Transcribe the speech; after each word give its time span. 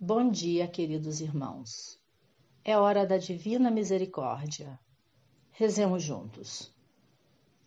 Bom 0.00 0.30
dia, 0.30 0.68
queridos 0.68 1.20
irmãos. 1.20 2.00
É 2.64 2.78
hora 2.78 3.04
da 3.04 3.18
divina 3.18 3.68
misericórdia. 3.68 4.78
Rezemos 5.50 6.04
juntos. 6.04 6.72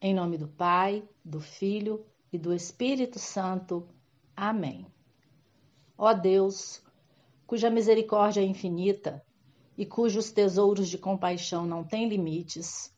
Em 0.01 0.13
nome 0.13 0.37
do 0.37 0.47
Pai, 0.47 1.03
do 1.25 1.41
Filho 1.41 2.05
e 2.31 2.37
do 2.37 2.53
Espírito 2.53 3.19
Santo. 3.19 3.85
Amém. 4.33 4.87
Ó 5.97 6.13
Deus, 6.13 6.81
cuja 7.45 7.69
misericórdia 7.69 8.39
é 8.39 8.45
infinita 8.45 9.21
e 9.77 9.85
cujos 9.85 10.31
tesouros 10.31 10.87
de 10.87 10.97
compaixão 10.97 11.65
não 11.65 11.83
têm 11.83 12.07
limites, 12.07 12.95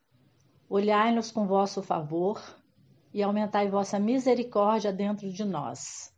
olhai-nos 0.69 1.31
com 1.31 1.47
vosso 1.47 1.81
favor 1.81 2.39
e 3.11 3.23
aumentai 3.23 3.67
vossa 3.67 3.99
misericórdia 3.99 4.93
dentro 4.93 5.33
de 5.33 5.43
nós 5.43 6.12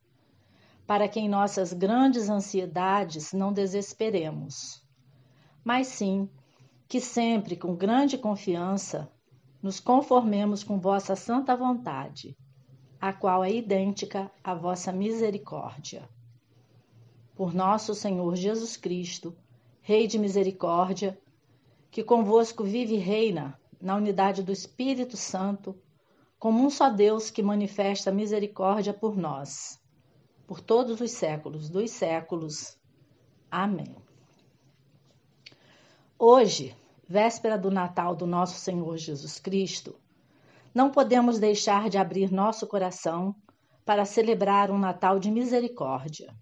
para 0.87 1.07
que 1.07 1.19
em 1.19 1.27
nossas 1.27 1.73
grandes 1.73 2.29
ansiedades 2.29 3.33
não 3.33 3.51
desesperemos, 3.51 4.83
mas 5.63 5.87
sim 5.87 6.29
que 6.87 7.01
sempre 7.01 7.55
com 7.55 7.75
grande 7.75 8.17
confiança 8.17 9.11
nos 9.61 9.79
conformemos 9.79 10.63
com 10.63 10.79
vossa 10.79 11.15
santa 11.15 11.55
vontade, 11.55 12.37
a 13.01 13.11
qual 13.11 13.43
é 13.43 13.51
idêntica 13.51 14.31
à 14.43 14.53
vossa 14.53 14.91
misericórdia. 14.91 16.07
Por 17.35 17.53
nosso 17.53 17.95
Senhor 17.95 18.35
Jesus 18.35 18.77
Cristo, 18.77 19.35
Rei 19.81 20.07
de 20.07 20.17
misericórdia, 20.17 21.19
que 21.91 22.03
convosco 22.03 22.63
vive 22.63 22.95
e 22.95 22.99
reina 22.99 23.59
na 23.81 23.95
unidade 23.95 24.41
do 24.41 24.51
Espírito 24.51 25.17
Santo, 25.17 25.75
como 26.39 26.63
um 26.63 26.69
só 26.69 26.89
Deus 26.89 27.29
que 27.29 27.43
manifesta 27.43 28.11
misericórdia 28.11 28.93
por 28.93 29.15
nós 29.15 29.79
por 30.47 30.61
todos 30.61 31.01
os 31.01 31.11
séculos 31.11 31.69
dos 31.69 31.91
séculos. 31.91 32.77
Amém. 33.49 33.95
Hoje, 36.17 36.75
véspera 37.07 37.57
do 37.57 37.69
Natal 37.69 38.15
do 38.15 38.25
nosso 38.25 38.59
Senhor 38.59 38.97
Jesus 38.97 39.39
Cristo, 39.39 39.95
não 40.73 40.89
podemos 40.89 41.39
deixar 41.39 41.89
de 41.89 41.97
abrir 41.97 42.31
nosso 42.31 42.67
coração 42.67 43.35
para 43.85 44.05
celebrar 44.05 44.71
um 44.71 44.77
Natal 44.77 45.19
de 45.19 45.29
misericórdia. 45.29 46.35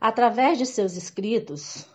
Através 0.00 0.58
de 0.58 0.66
seus 0.66 0.96
escritos, 0.96 1.86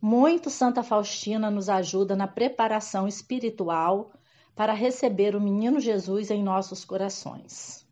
muito 0.00 0.50
Santa 0.50 0.82
Faustina 0.82 1.50
nos 1.50 1.68
ajuda 1.68 2.16
na 2.16 2.26
preparação 2.26 3.06
espiritual 3.06 4.12
para 4.54 4.72
receber 4.72 5.34
o 5.34 5.40
menino 5.40 5.80
Jesus 5.80 6.30
em 6.30 6.42
nossos 6.42 6.84
corações. 6.84 7.86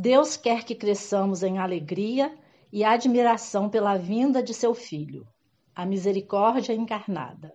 Deus 0.00 0.34
quer 0.34 0.64
que 0.64 0.74
cresçamos 0.74 1.42
em 1.42 1.58
alegria 1.58 2.34
e 2.72 2.82
admiração 2.82 3.68
pela 3.68 3.98
vinda 3.98 4.42
de 4.42 4.54
seu 4.54 4.74
Filho, 4.74 5.28
a 5.74 5.84
misericórdia 5.84 6.72
encarnada. 6.72 7.52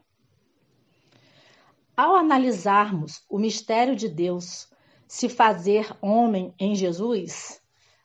Ao 1.98 2.16
analisarmos 2.16 3.26
o 3.28 3.40
mistério 3.40 3.96
de 3.96 4.08
Deus 4.08 4.72
se 5.08 5.28
fazer 5.28 5.92
homem 6.00 6.54
em 6.60 6.76
Jesus, 6.76 7.60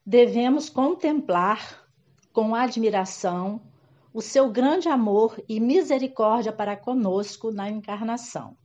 devemos 0.07 0.71
contemplar 0.71 1.87
com 2.33 2.55
admiração 2.55 3.61
o 4.11 4.23
seu 4.23 4.51
grande 4.51 4.89
amor 4.89 5.39
e 5.51 5.61
misericórdia 5.61 6.51
para 6.51 6.79
conosco 6.79 7.51
na 7.51 7.69
encarnação. 7.69 8.57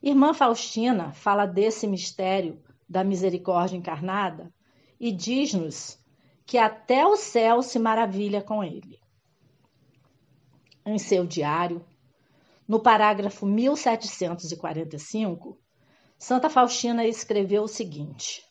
Irmã 0.00 0.32
Faustina 0.32 1.10
fala 1.10 1.46
desse 1.46 1.84
mistério 1.88 2.62
da 2.88 3.04
misericórdia 3.04 3.76
encarnada 3.76 4.50
e 4.98 5.12
diz-nos 5.12 6.02
que 6.46 6.56
até 6.56 7.06
o 7.06 7.16
céu 7.16 7.62
se 7.62 7.78
maravilha 7.78 8.42
com 8.42 8.64
ele. 8.64 8.98
Em 10.86 10.98
seu 10.98 11.26
diário, 11.26 11.84
no 12.66 12.80
parágrafo 12.80 13.44
1745, 13.44 15.58
Santa 16.18 16.48
Faustina 16.48 17.06
escreveu 17.06 17.64
o 17.64 17.68
seguinte: 17.68 18.42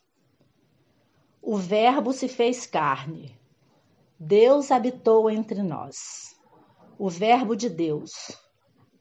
O 1.42 1.58
Verbo 1.58 2.14
se 2.14 2.28
fez 2.28 2.68
carne, 2.68 3.36
Deus 4.20 4.72
habitou 4.72 5.30
entre 5.30 5.62
nós, 5.62 6.36
o 6.98 7.10
Verbo 7.10 7.56
de 7.56 7.70
Deus, 7.70 8.32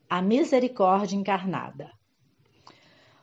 a 0.09 0.21
misericórdia 0.21 1.17
encarnada. 1.17 1.91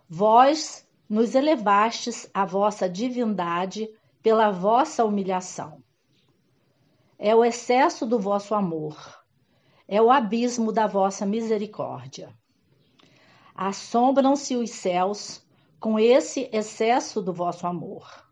Vós 0.07 0.87
nos 1.09 1.35
elevastes 1.35 2.29
à 2.33 2.45
vossa 2.45 2.89
divindade 2.89 3.89
pela 4.21 4.49
vossa 4.49 5.03
humilhação. 5.03 5.83
É 7.19 7.35
o 7.35 7.43
excesso 7.43 8.05
do 8.05 8.19
vosso 8.19 8.55
amor, 8.55 9.23
é 9.87 10.01
o 10.01 10.11
abismo 10.11 10.71
da 10.71 10.87
vossa 10.87 11.25
misericórdia. 11.25 12.33
Assombram-se 13.53 14.55
os 14.55 14.71
céus 14.71 15.45
com 15.79 15.99
esse 15.99 16.49
excesso 16.51 17.21
do 17.21 17.33
vosso 17.33 17.67
amor. 17.67 18.25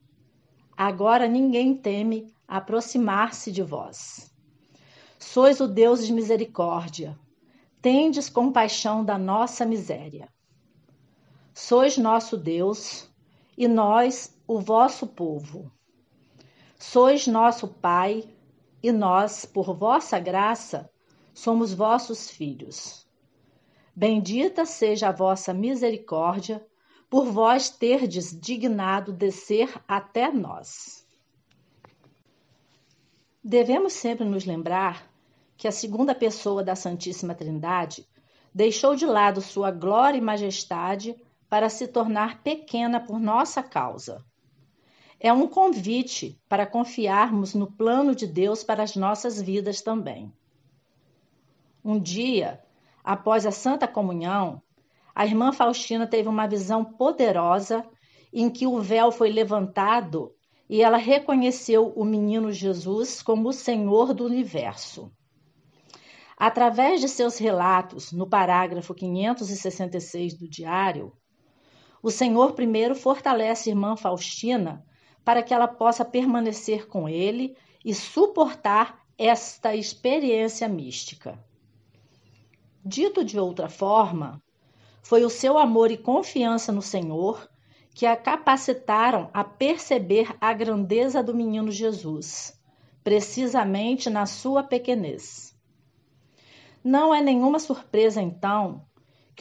Agora 0.75 1.27
ninguém 1.27 1.75
teme 1.75 2.33
aproximar-se 2.47 3.51
de 3.51 3.61
vós. 3.61 4.33
Sois 5.19 5.59
o 5.59 5.67
Deus 5.67 6.05
de 6.05 6.11
misericórdia, 6.11 7.17
tendes 7.81 8.29
compaixão 8.29 9.05
da 9.05 9.17
nossa 9.17 9.65
miséria. 9.65 10.27
Sois 11.63 11.95
nosso 11.95 12.37
Deus 12.37 13.07
e 13.55 13.67
nós 13.67 14.35
o 14.47 14.59
vosso 14.59 15.05
povo. 15.05 15.71
Sois 16.75 17.27
nosso 17.27 17.67
Pai 17.67 18.27
e 18.81 18.91
nós, 18.91 19.45
por 19.45 19.75
vossa 19.75 20.19
graça, 20.19 20.89
somos 21.35 21.71
vossos 21.71 22.31
filhos. 22.31 23.07
Bendita 23.95 24.65
seja 24.65 25.09
a 25.09 25.11
vossa 25.11 25.53
misericórdia, 25.53 26.65
por 27.07 27.25
vós 27.25 27.69
terdes 27.69 28.31
dignado 28.37 29.13
descer 29.13 29.71
até 29.87 30.31
nós. 30.31 31.07
Devemos 33.43 33.93
sempre 33.93 34.25
nos 34.25 34.45
lembrar 34.45 35.07
que 35.55 35.67
a 35.67 35.71
segunda 35.71 36.15
pessoa 36.15 36.63
da 36.63 36.75
Santíssima 36.75 37.35
Trindade 37.35 38.09
deixou 38.51 38.95
de 38.95 39.05
lado 39.05 39.41
sua 39.41 39.69
glória 39.69 40.17
e 40.17 40.21
majestade 40.21 41.15
para 41.51 41.67
se 41.67 41.85
tornar 41.85 42.41
pequena 42.41 42.97
por 42.97 43.19
nossa 43.19 43.61
causa. 43.61 44.23
É 45.19 45.33
um 45.33 45.49
convite 45.49 46.41
para 46.47 46.65
confiarmos 46.65 47.53
no 47.53 47.69
plano 47.69 48.15
de 48.15 48.25
Deus 48.25 48.63
para 48.63 48.83
as 48.83 48.95
nossas 48.95 49.41
vidas 49.41 49.81
também. 49.81 50.31
Um 51.83 51.99
dia, 51.99 52.63
após 53.03 53.45
a 53.45 53.51
Santa 53.51 53.85
Comunhão, 53.85 54.61
a 55.13 55.25
irmã 55.25 55.51
Faustina 55.51 56.07
teve 56.07 56.29
uma 56.29 56.47
visão 56.47 56.85
poderosa 56.85 57.85
em 58.31 58.49
que 58.49 58.65
o 58.65 58.79
véu 58.79 59.11
foi 59.11 59.29
levantado 59.29 60.33
e 60.69 60.81
ela 60.81 60.95
reconheceu 60.95 61.91
o 61.97 62.05
menino 62.05 62.49
Jesus 62.49 63.21
como 63.21 63.49
o 63.49 63.53
Senhor 63.53 64.13
do 64.13 64.25
universo. 64.25 65.11
Através 66.37 67.01
de 67.01 67.09
seus 67.09 67.37
relatos, 67.37 68.13
no 68.13 68.25
parágrafo 68.25 68.95
566 68.95 70.35
do 70.35 70.47
diário, 70.47 71.11
o 72.01 72.09
Senhor 72.09 72.53
primeiro 72.53 72.95
fortalece 72.95 73.69
a 73.69 73.73
irmã 73.73 73.95
Faustina 73.95 74.85
para 75.23 75.43
que 75.43 75.53
ela 75.53 75.67
possa 75.67 76.03
permanecer 76.03 76.87
com 76.87 77.07
ele 77.07 77.55
e 77.85 77.93
suportar 77.93 78.99
esta 79.17 79.75
experiência 79.75 80.67
mística. 80.67 81.37
Dito 82.83 83.23
de 83.23 83.39
outra 83.39 83.69
forma, 83.69 84.41
foi 85.03 85.23
o 85.23 85.29
seu 85.29 85.57
amor 85.57 85.91
e 85.91 85.97
confiança 85.97 86.71
no 86.71 86.81
Senhor 86.81 87.47
que 87.93 88.05
a 88.05 88.15
capacitaram 88.15 89.29
a 89.33 89.43
perceber 89.43 90.35
a 90.39 90.53
grandeza 90.53 91.21
do 91.21 91.35
menino 91.35 91.69
Jesus, 91.71 92.59
precisamente 93.03 94.09
na 94.09 94.25
sua 94.25 94.63
pequenez. 94.63 95.55
Não 96.83 97.13
é 97.13 97.21
nenhuma 97.21 97.59
surpresa, 97.59 98.21
então, 98.21 98.85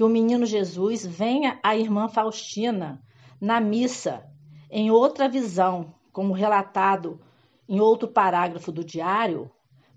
que 0.00 0.04
o 0.04 0.08
menino 0.08 0.46
Jesus 0.46 1.04
venha 1.04 1.60
à 1.62 1.76
irmã 1.76 2.08
Faustina 2.08 3.04
na 3.38 3.60
missa, 3.60 4.26
em 4.70 4.90
outra 4.90 5.28
visão, 5.28 5.94
como 6.10 6.32
relatado 6.32 7.20
em 7.68 7.80
outro 7.80 8.08
parágrafo 8.08 8.72
do 8.72 8.82
diário, 8.82 9.50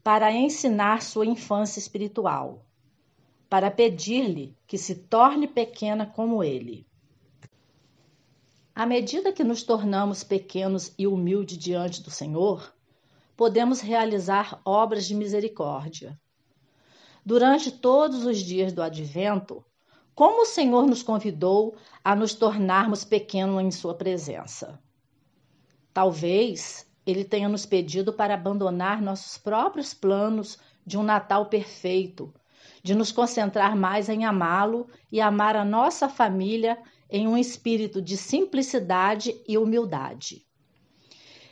para 0.04 0.30
ensinar 0.30 1.02
sua 1.02 1.26
infância 1.26 1.80
espiritual, 1.80 2.66
para 3.50 3.72
pedir-lhe 3.72 4.58
que 4.68 4.78
se 4.78 4.94
torne 4.94 5.48
pequena 5.48 6.06
como 6.06 6.44
ele. 6.44 6.86
À 8.76 8.86
medida 8.86 9.32
que 9.32 9.42
nos 9.42 9.64
tornamos 9.64 10.22
pequenos 10.22 10.94
e 10.98 11.08
humildes 11.08 11.58
diante 11.58 12.04
do 12.04 12.12
Senhor, 12.12 12.76
podemos 13.38 13.80
realizar 13.80 14.60
obras 14.66 15.06
de 15.06 15.16
misericórdia. 15.16 16.20
Durante 17.26 17.72
todos 17.72 18.26
os 18.26 18.40
dias 18.40 18.74
do 18.74 18.82
advento, 18.84 19.64
como 20.16 20.44
o 20.44 20.46
Senhor 20.46 20.86
nos 20.86 21.02
convidou 21.02 21.76
a 22.04 22.16
nos 22.16 22.34
tornarmos 22.34 23.04
pequenos 23.04 23.62
em 23.62 23.72
Sua 23.72 23.96
presença. 23.96 24.80
Talvez 25.94 26.88
ele 27.06 27.24
tenha 27.24 27.50
nos 27.50 27.66
pedido 27.66 28.14
para 28.14 28.34
abandonar 28.34 29.02
nossos 29.02 29.38
próprios 29.38 29.94
planos 29.94 30.58
de 30.86 30.98
um 30.98 31.04
Natal 31.04 31.48
perfeito, 31.48 32.34
de 32.82 32.96
nos 32.96 33.12
concentrar 33.12 33.76
mais 33.76 34.10
em 34.10 34.26
amá-lo 34.26 34.88
e 35.12 35.20
amar 35.20 35.56
a 35.56 35.66
nossa 35.66 36.08
família 36.08 36.78
em 37.10 37.28
um 37.28 37.38
espírito 37.38 38.02
de 38.02 38.18
simplicidade 38.18 39.40
e 39.48 39.58
humildade. 39.58 40.46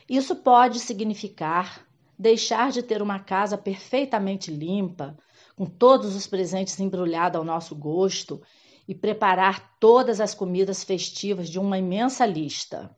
Isso 0.10 0.36
pode 0.36 0.80
significar 0.80 1.86
deixar 2.22 2.72
de 2.72 2.84
ter 2.84 3.02
uma 3.02 3.20
casa 3.20 3.58
perfeitamente 3.58 4.52
limpa, 4.52 5.18
com 5.56 5.66
todos 5.66 6.16
os 6.16 6.28
presentes 6.28 6.80
embrulhados 6.80 7.38
ao 7.38 7.44
nosso 7.44 7.76
gosto 7.76 8.42
e 8.88 8.96
preparar 8.96 9.78
todas 9.80 10.20
as 10.20 10.34
comidas 10.34 10.84
festivas 10.84 11.50
de 11.50 11.60
uma 11.60 11.78
imensa 11.78 12.26
lista. 12.26 12.96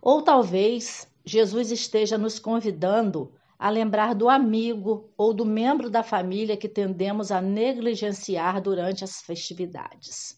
Ou 0.00 0.22
talvez 0.22 1.08
Jesus 1.24 1.70
esteja 1.70 2.18
nos 2.18 2.38
convidando 2.38 3.32
a 3.58 3.70
lembrar 3.70 4.14
do 4.14 4.28
amigo 4.28 5.12
ou 5.16 5.32
do 5.32 5.44
membro 5.44 5.88
da 5.88 6.02
família 6.02 6.56
que 6.56 6.68
tendemos 6.68 7.30
a 7.30 7.40
negligenciar 7.40 8.60
durante 8.60 9.04
as 9.04 9.20
festividades. 9.20 10.36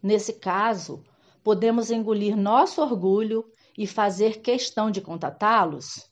Nesse 0.00 0.34
caso, 0.34 1.02
podemos 1.42 1.90
engolir 1.90 2.36
nosso 2.36 2.80
orgulho 2.80 3.44
e 3.76 3.86
fazer 3.86 4.40
questão 4.40 4.90
de 4.90 5.00
contatá-los? 5.00 6.08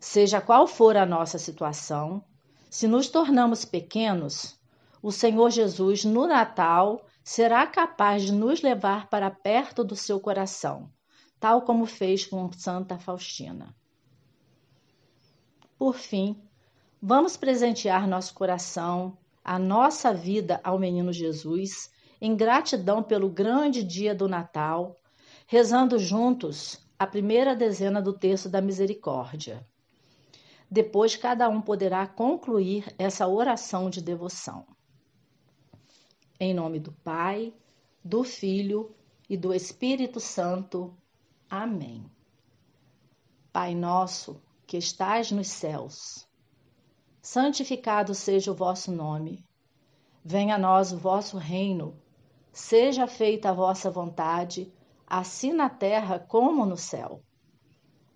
Seja 0.00 0.40
qual 0.40 0.66
for 0.66 0.96
a 0.96 1.04
nossa 1.04 1.38
situação, 1.38 2.24
se 2.76 2.86
nos 2.86 3.08
tornamos 3.08 3.64
pequenos, 3.64 4.60
o 5.02 5.10
Senhor 5.10 5.48
Jesus, 5.48 6.04
no 6.04 6.26
Natal, 6.26 7.06
será 7.24 7.66
capaz 7.66 8.24
de 8.24 8.32
nos 8.32 8.60
levar 8.60 9.08
para 9.08 9.30
perto 9.30 9.82
do 9.82 9.96
seu 9.96 10.20
coração, 10.20 10.92
tal 11.40 11.62
como 11.62 11.86
fez 11.86 12.26
com 12.26 12.52
Santa 12.52 12.98
Faustina. 12.98 13.74
Por 15.78 15.94
fim, 15.94 16.38
vamos 17.00 17.34
presentear 17.34 18.06
nosso 18.06 18.34
coração, 18.34 19.16
a 19.42 19.58
nossa 19.58 20.12
vida 20.12 20.60
ao 20.62 20.78
Menino 20.78 21.14
Jesus, 21.14 21.90
em 22.20 22.36
gratidão 22.36 23.02
pelo 23.02 23.30
grande 23.30 23.82
dia 23.82 24.14
do 24.14 24.28
Natal, 24.28 24.98
rezando 25.46 25.98
juntos 25.98 26.86
a 26.98 27.06
primeira 27.06 27.56
dezena 27.56 28.02
do 28.02 28.12
texto 28.12 28.50
da 28.50 28.60
misericórdia. 28.60 29.66
Depois, 30.70 31.16
cada 31.16 31.48
um 31.48 31.60
poderá 31.60 32.06
concluir 32.06 32.94
essa 32.98 33.26
oração 33.28 33.88
de 33.88 34.00
devoção. 34.00 34.66
Em 36.38 36.52
nome 36.52 36.80
do 36.80 36.92
Pai, 36.92 37.54
do 38.04 38.24
Filho 38.24 38.94
e 39.28 39.36
do 39.36 39.54
Espírito 39.54 40.20
Santo. 40.20 40.94
Amém. 41.48 42.04
Pai 43.52 43.74
nosso, 43.74 44.42
que 44.66 44.76
estais 44.76 45.30
nos 45.30 45.48
céus, 45.48 46.28
santificado 47.22 48.14
seja 48.14 48.52
o 48.52 48.54
vosso 48.54 48.92
nome. 48.92 49.44
Venha 50.24 50.56
a 50.56 50.58
nós 50.58 50.92
o 50.92 50.98
vosso 50.98 51.38
reino. 51.38 51.96
Seja 52.52 53.06
feita 53.06 53.50
a 53.50 53.52
vossa 53.52 53.90
vontade, 53.90 54.72
assim 55.06 55.52
na 55.52 55.70
terra 55.70 56.18
como 56.18 56.66
no 56.66 56.76
céu. 56.76 57.22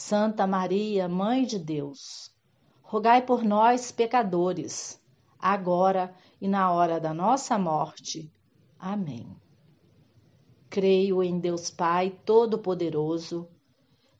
Santa 0.00 0.46
Maria, 0.46 1.08
Mãe 1.08 1.44
de 1.44 1.58
Deus, 1.58 2.32
rogai 2.80 3.20
por 3.20 3.42
nós, 3.42 3.90
pecadores, 3.90 5.02
agora 5.36 6.14
e 6.40 6.46
na 6.46 6.70
hora 6.70 7.00
da 7.00 7.12
nossa 7.12 7.58
morte. 7.58 8.32
Amém. 8.78 9.36
Creio 10.70 11.20
em 11.20 11.40
Deus 11.40 11.68
Pai 11.68 12.16
Todo-Poderoso, 12.24 13.48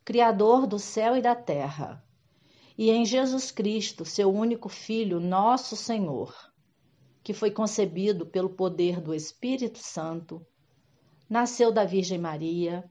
Criador 0.04 0.66
do 0.66 0.80
céu 0.80 1.16
e 1.16 1.22
da 1.22 1.36
terra 1.36 2.04
e 2.76 2.90
em 2.90 3.04
Jesus 3.04 3.52
Cristo, 3.52 4.04
seu 4.04 4.34
único 4.34 4.68
Filho, 4.68 5.20
nosso 5.20 5.76
Senhor, 5.76 6.34
que 7.22 7.32
foi 7.32 7.52
concebido 7.52 8.26
pelo 8.26 8.50
poder 8.50 9.00
do 9.00 9.14
Espírito 9.14 9.78
Santo, 9.78 10.44
nasceu 11.30 11.70
da 11.70 11.84
Virgem 11.84 12.18
Maria, 12.18 12.90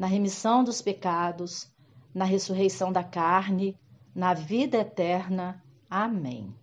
na 0.00 0.06
remissão 0.06 0.64
dos 0.64 0.80
pecados, 0.80 1.70
na 2.14 2.24
ressurreição 2.24 2.90
da 2.90 3.04
carne, 3.04 3.78
na 4.14 4.32
vida 4.32 4.78
eterna. 4.78 5.62
Amém. 5.90 6.56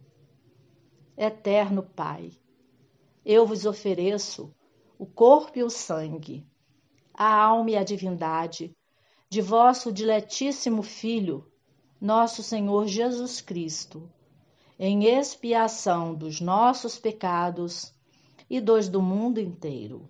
Eterno 1.16 1.84
Pai, 1.84 2.32
eu 3.24 3.46
vos 3.46 3.64
ofereço 3.64 4.52
o 4.98 5.06
corpo 5.06 5.60
e 5.60 5.62
o 5.62 5.70
sangue, 5.70 6.48
a 7.14 7.32
alma 7.32 7.70
e 7.70 7.76
a 7.78 7.84
divindade 7.84 8.76
de 9.30 9.40
vosso 9.40 9.92
diletíssimo 9.92 10.82
Filho, 10.82 11.48
nosso 12.02 12.42
Senhor 12.42 12.88
Jesus 12.88 13.40
Cristo, 13.40 14.12
em 14.80 15.06
expiação 15.06 16.16
dos 16.16 16.42
nossos 16.42 16.98
pecados 16.98 17.94
e 18.50 18.60
dos 18.60 18.90
do 18.90 19.00
mundo 19.00 19.40
inteiro. 19.40 20.10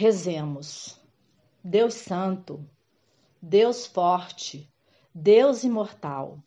rezemos: 0.00 0.96
Deus 1.64 1.94
Santo, 1.94 2.64
Deus 3.42 3.84
forte, 3.84 4.72
Deus 5.12 5.64
imortal, 5.64 6.38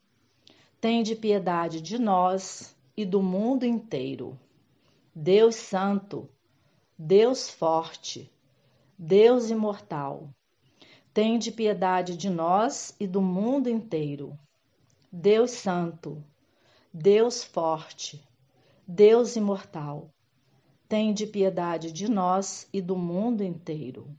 tende 0.80 1.18
piedade 1.18 1.82
de 1.82 2.00
nós 2.00 2.74
e 2.96 3.04
do 3.04 3.22
mundo 3.22 3.66
inteiro. 3.66 4.40
Deus 5.14 5.56
Santo, 5.56 6.30
Deus 6.98 7.50
forte, 7.50 8.32
Deus 8.98 9.50
imortal, 9.50 10.30
tende 11.14 11.52
piedade 11.52 12.16
de 12.16 12.30
nós 12.30 12.96
e 13.02 13.06
do 13.06 13.22
mundo 13.22 13.70
inteiro. 13.70 14.40
Deus 15.12 15.52
Santo, 15.52 16.24
Deus 16.94 17.44
forte, 17.44 18.26
Deus 18.88 19.36
imortal, 19.36 20.10
tende 20.92 21.26
piedade 21.26 21.90
de 21.90 22.12
nós 22.12 22.68
e 22.74 22.82
do 22.82 22.98
mundo 22.98 23.46
inteiro. 23.46 24.14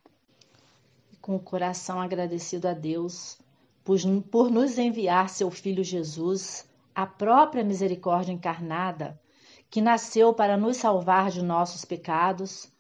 Com 1.21 1.37
o 1.37 1.39
coração 1.39 2.01
agradecido 2.01 2.67
a 2.67 2.73
Deus 2.73 3.39
por, 3.85 3.99
por 4.31 4.51
nos 4.51 4.79
enviar 4.79 5.29
seu 5.29 5.51
Filho 5.51 5.85
Jesus, 5.85 6.67
a 6.95 7.05
própria 7.07 7.63
misericórdia 7.63 8.33
encarnada, 8.33 9.21
que 9.69 9.83
nasceu 9.83 10.33
para 10.33 10.57
nos 10.57 10.79
salvar 10.79 11.31
de 11.31 11.43
nossos 11.43 11.85
pecados, 11.85 12.73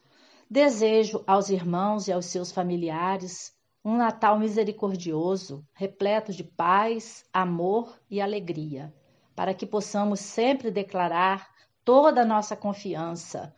desejo 0.49 1.22
aos 1.26 1.50
irmãos 1.50 2.08
e 2.08 2.12
aos 2.12 2.25
seus 2.25 2.50
familiares 2.50 3.54
um 3.84 3.94
Natal 3.94 4.38
misericordioso, 4.38 5.66
repleto 5.75 6.32
de 6.32 6.44
paz, 6.44 7.26
amor 7.30 8.00
e 8.08 8.22
alegria, 8.22 8.90
para 9.37 9.52
que 9.52 9.66
possamos 9.66 10.18
sempre 10.18 10.70
declarar 10.70 11.50
toda 11.84 12.22
a 12.22 12.25
nossa 12.25 12.56
confiança 12.56 13.54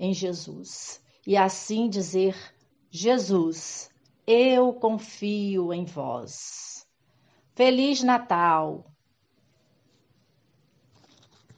em 0.00 0.14
Jesus 0.14 1.00
e 1.26 1.36
assim 1.36 1.88
dizer: 1.88 2.34
Jesus, 2.90 3.90
eu 4.26 4.72
confio 4.72 5.72
em 5.72 5.84
vós. 5.84 6.88
Feliz 7.54 8.02
Natal! 8.02 8.89